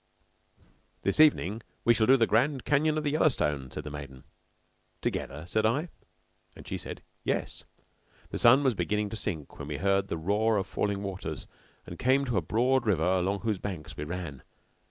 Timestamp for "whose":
13.41-13.59